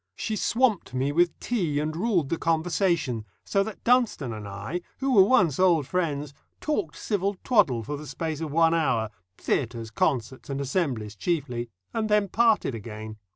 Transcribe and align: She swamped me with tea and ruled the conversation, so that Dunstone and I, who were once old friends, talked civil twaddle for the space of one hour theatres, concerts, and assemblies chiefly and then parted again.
She 0.15 0.35
swamped 0.35 0.95
me 0.95 1.11
with 1.11 1.39
tea 1.39 1.79
and 1.79 1.95
ruled 1.95 2.29
the 2.29 2.39
conversation, 2.39 3.23
so 3.45 3.61
that 3.61 3.83
Dunstone 3.83 4.33
and 4.33 4.47
I, 4.47 4.81
who 4.97 5.13
were 5.13 5.21
once 5.21 5.59
old 5.59 5.85
friends, 5.85 6.33
talked 6.59 6.95
civil 6.95 7.35
twaddle 7.43 7.83
for 7.83 7.97
the 7.97 8.07
space 8.07 8.41
of 8.41 8.51
one 8.51 8.73
hour 8.73 9.11
theatres, 9.37 9.91
concerts, 9.91 10.49
and 10.49 10.59
assemblies 10.59 11.15
chiefly 11.15 11.69
and 11.93 12.09
then 12.09 12.29
parted 12.29 12.73
again. 12.73 13.17